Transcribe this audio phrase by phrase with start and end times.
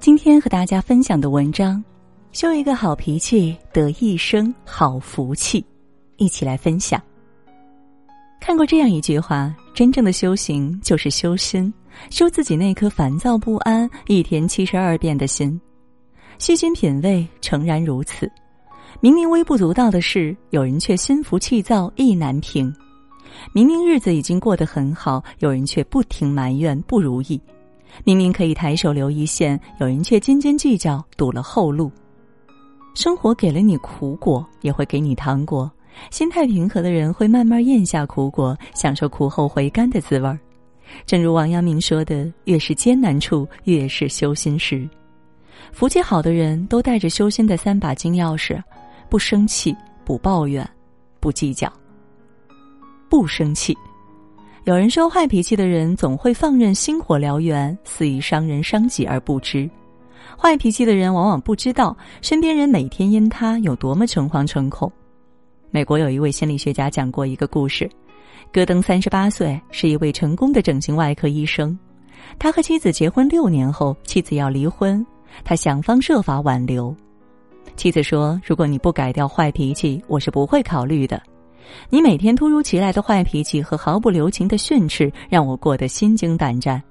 [0.00, 1.82] 今天和大家分享的文章，
[2.30, 5.64] 修一个好脾气，得一生好福气。
[6.16, 7.02] 一起来分享。
[8.40, 11.72] 看过这样一句话：真正的修行就是修心，
[12.10, 15.60] 修自己那颗烦躁不安、一天七十二变的心。
[16.38, 18.30] 细心品味，诚然如此。
[19.00, 22.72] 明明微不足道的事，有人却心浮气躁，意难平；
[23.52, 27.36] 明明日子已经过得很好，有人却不停埋怨不如意；
[28.04, 31.90] 明明可以抬手留一线，有人却斤斤计较，堵了后路。
[32.94, 35.70] 生活给了你苦果，也会给你糖果。
[36.10, 40.38] 心态平和的人会慢慢咽下苦果，享受苦后回甘的滋味儿。
[41.04, 44.88] 正如王阳明说的：“越是艰难处，越是修心时。”
[45.72, 48.62] 福气好的人都带着修心的三把金钥匙：
[49.08, 50.68] 不生气、不抱怨、
[51.20, 51.70] 不计较。
[53.08, 53.76] 不生气。
[54.68, 59.66] 有人说，坏脾气的人总会放任心火燎原，肆意伤人伤己而不知。
[60.36, 64.92] 坏脾气的人往往不知道，身边人每天因他有多么诚惶诚恐。
[65.70, 67.88] 美国有一位心理学家讲过一个故事：
[68.52, 71.74] 戈登三十八岁，是一位成功的整形外科医生。
[72.38, 75.02] 他和妻子结婚六年后，妻子要离婚，
[75.44, 76.94] 他想方设法挽留。
[77.74, 81.22] 妻子说：“如果你不改掉坏脾气，我是不会考虑的。
[81.90, 86.82] 你每天突如其来的坏脾气和毫不留情的训斥，让我过得心惊胆战。”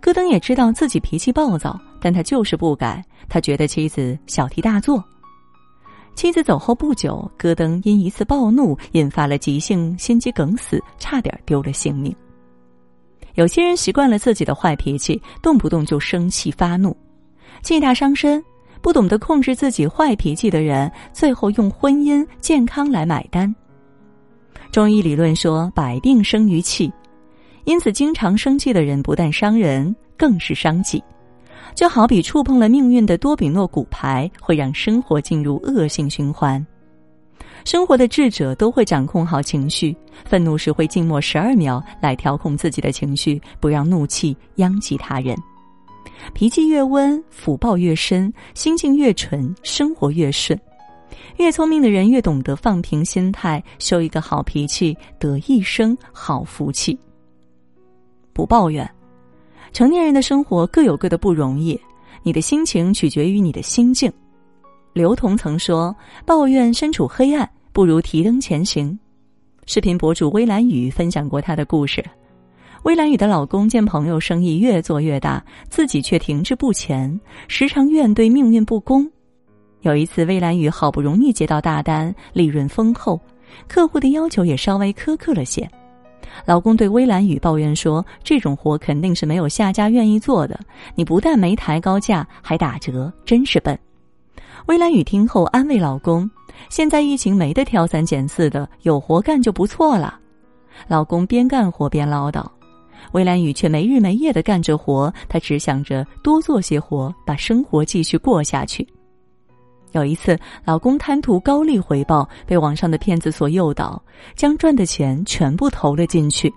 [0.00, 3.02] 戈登也知道自己脾气暴躁，但他就是不改。
[3.28, 5.02] 他觉得妻子小题大做。
[6.14, 12.14] 妻子走后不久，戈登因一次暴怒引发了急性心肌梗死，差点丢了性命。
[13.34, 16.96] 有些人习惯了自己的坏脾气，动不动就生气发怒，
[17.62, 18.42] 气大伤身。
[18.82, 23.52] 不懂得控制自己坏脾气的人，最后用婚姻、健康来买单。
[24.70, 26.92] 中医理论说，百病生于气，
[27.64, 31.02] 因此经常生气的人不但伤人，更是伤己。
[31.74, 36.64] 就好比触碰了命运的多比诺骨牌，会让生活进入恶性循环。
[37.64, 45.36] 生活的智者都会掌控好情绪，愤怒时会静默十二秒来调控自己的情绪，不让怒气殃及他人。
[46.32, 50.58] 脾气越温，福报越深；心境越纯，生活越顺。
[51.38, 56.98] 越聪明的人越懂得放平心态，修一个好脾气，得一生好福气。
[58.32, 58.88] 不抱怨。
[59.72, 61.78] 成年人的生活各有各的不容易，
[62.22, 64.10] 你的心情取决于你的心境。
[64.94, 65.94] 刘同曾说
[66.24, 68.98] ：“抱怨身处黑暗，不如提灯前行。”
[69.66, 72.02] 视频博主微蓝雨分享过她的故事。
[72.84, 79.06] 微蓝雨的老公见朋友生意越做越大，自己却停滞不前，时常怨对命运不公。
[79.86, 83.20] 有一次，微蓝雨好不容易接到大单，利润丰厚，
[83.68, 85.68] 客户的要求也稍微苛刻了些。
[86.44, 90.58] 老公对微蓝雨抱怨说：“这种活肯定是没有下家愿意做的。
[90.96, 93.78] 你不但没抬高价，还打折，真是笨。”
[94.66, 96.28] 微蓝雨听后安慰老公
[96.68, 100.18] ：“现在疫情没得挑三拣四的，有活干就不错了。”
[100.88, 102.44] 老公边干活边唠叨，
[103.12, 108.84] 微蓝雨却没日没夜的干着活，她只想着多做些活，把生活继续过下去。
[109.96, 114.00] 有一次，老公贪图高利回报，被网上的骗子所诱导，
[114.34, 116.52] 将赚的钱全部投了进去。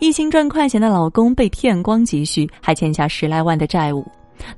[0.00, 4.04] 一心赚快钱的老公被骗光积蓄，还欠下十来万的债务，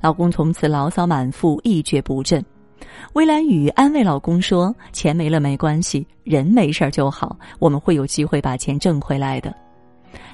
[0.01, 2.43] 老公从此牢骚满腹，一蹶不振。
[3.13, 9.55] 微蓝雨安慰老公说：“钱没了没关系，人没事儿就好，我们会有机会把钱挣回来的。”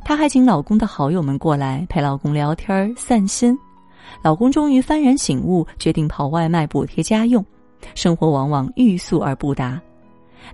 [0.05, 3.57] 她还请老公的好友们过来陪老公聊天散心。
[4.21, 7.43] 老公终于幡然醒悟，决定跑外卖补贴家用。
[7.95, 9.81] 生活往往欲速而不达，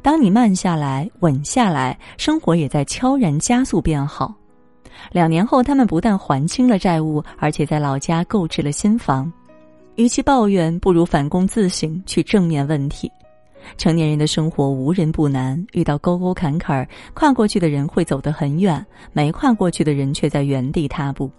[0.01, 4.33] 当你慢下来、稳下来，生活也在悄然加速变好。
[5.11, 9.31] 两年后，他们不但还清了债务，而且在老家购置了新房。
[9.95, 13.11] 与其抱怨，不如反躬自省，去正面问题。
[13.77, 18.83] 成年人的生活无人不难，遇到沟沟坎坎，跨过去的人会走得很远，
[19.13, 21.29] 没跨过去的人却在原地踏步。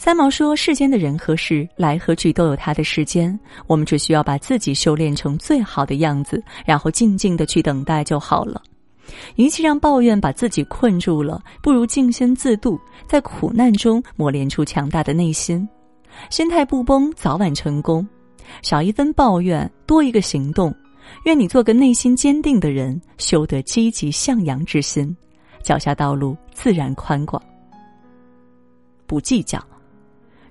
[0.00, 8.62] 三毛说：“世间的人和事来和去都有它的时间，我们只需要把自己修炼成最好的样子，然后静静的去等待就好了。
[9.36, 15.68] 与其让抱怨把自己困住了，不如静心自度，在苦难中磨练出强大的内心。
[16.30, 18.08] 心态不崩，早晚成功。
[18.62, 20.74] 少一分抱怨，多一个行动。
[21.26, 25.14] 愿你做个内心坚定的人，修得积极向阳之心，
[25.62, 27.42] 脚下道路自然宽广。
[29.06, 29.62] 不计较。”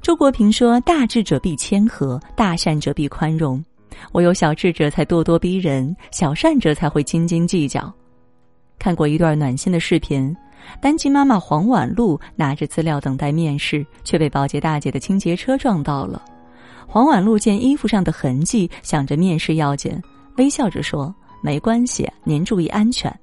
[0.01, 3.63] 周国平说：“大智者必谦和，大善者必宽容。
[4.13, 7.92] 唯有小智者才咄咄逼人，小善者才会斤斤计较。”
[8.80, 10.36] 看过一段暖心的视频，
[10.81, 16.24] 单亲妈妈黄婉露拿着资料等待面试，却被保洁大姐的清洁车撞到了。
[16.88, 20.02] 黄婉露见衣服上的痕迹，想着面试要紧，
[20.38, 21.13] 微笑着说
[21.44, 23.13] ：“没关系，您注意安全。”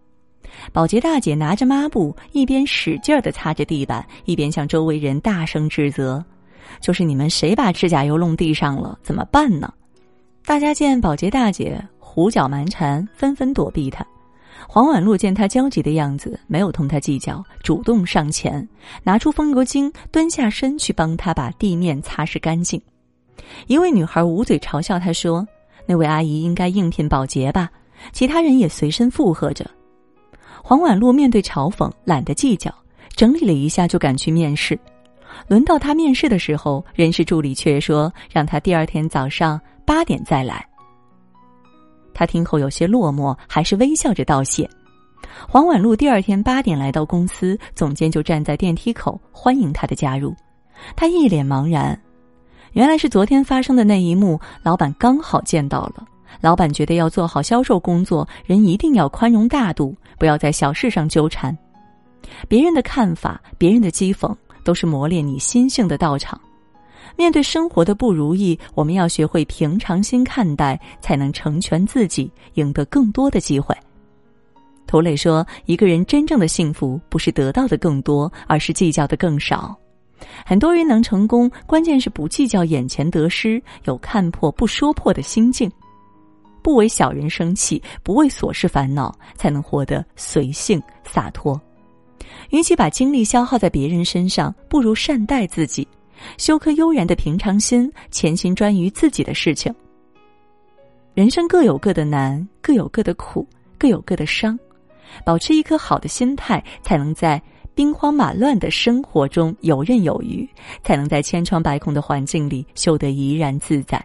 [0.73, 6.25] 保洁大姐拿着抹布，一边使劲的擦着地板，一边向周围人大声指责
[6.81, 8.99] ：“就是你们谁把指甲油弄地上了？
[9.03, 9.73] 怎么办呢？”
[10.45, 14.07] 大家见保洁大姐胡搅蛮缠，纷纷躲避她。
[14.69, 18.67] 黄婉露见她焦急的样子，没有同她计较，主动上前
[19.03, 22.81] 拿出风油精，蹲下身去帮她把地面擦拭干净。
[23.67, 25.47] 一位女孩捂嘴嘲笑她说
[25.87, 27.71] ：“那位阿姨应该应聘保洁吧？”
[28.13, 29.65] 其他人也随身附和着。
[30.63, 32.73] 黄婉露面对嘲讽，懒得计较，
[33.15, 34.79] 整理了一下就赶去面试。
[35.49, 40.67] 轮到他面试的时候，人事助理却说让他第二天早上八点再来。
[42.15, 44.69] 他听后有些落寞，还是微笑着道谢。
[45.49, 50.35] 黄婉露第二天八点来到公司，总监就站在电梯口欢迎他的加入。
[50.95, 51.99] 他一脸茫然，
[52.73, 56.07] 原来是昨天发生的那一幕，老板刚好见到了。
[56.41, 61.57] 老板觉得要做好销售工作，人一定要宽容大度，不要在小事上纠缠。
[62.49, 64.35] 别人的看法，别人的讥讽，
[64.67, 66.39] 都是磨练你心性的道场。
[67.15, 73.75] 面对生活的不如意，我们要学会平常心看待，才能成全自己，赢得更多的机会。
[74.87, 79.75] 涂磊说：“一个人真正的幸福，不是得到的更多，而是计较的更少。
[80.45, 85.71] 很多人能成功，关键是不计较眼前得失，有看破不说破的心境，
[86.63, 91.61] 不为小人生气，不为琐事烦恼，才能活得随性洒脱。
[92.51, 95.87] 与其把精力消耗在别人身上，不如善待自己。”
[96.39, 99.73] 修颗悠然的平常心，潜心专于自己的事情。
[101.13, 103.47] 人生各有各的难，各有各的苦，
[103.79, 104.59] 各有各的伤。
[105.25, 107.41] 保持一颗好的心态，才能在
[107.75, 110.49] 兵荒马乱的生活中游刃有余，
[110.83, 114.03] 才能在千疮百孔的环境里修得怡然自在。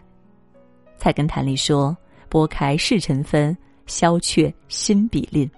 [0.98, 1.96] 菜根谭里说
[2.28, 3.56] ：“拨开世尘纷，
[3.86, 5.50] 消却心比吝。”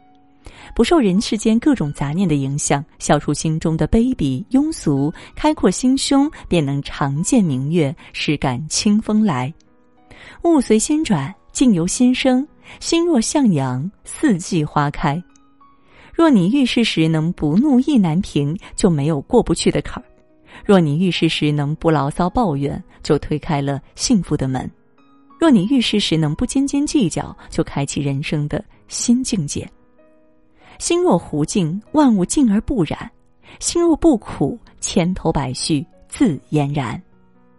[0.74, 9.52] 不受人世间各种杂念的影响，消除心中的卑鄙庸俗，开阔心胸，便能常见明月，时感清风来。
[10.42, 12.46] 物随心转，境由心生。
[12.80, 15.22] 心若向阳，四季花开。
[16.14, 20.06] 若你遇事时能不怒意难平，就没有过不去的坎儿；
[20.64, 24.66] 若你遇事时能不牢骚抱怨，就推开了幸福的门；
[25.38, 29.68] 若你遇事时能不斤斤计较，就开启人生的新境界。
[30.78, 32.98] 心若湖静，万物静而不染；
[33.60, 37.00] 心若不苦，千头百绪自嫣然。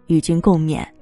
[0.06, 0.95] 与君共勉。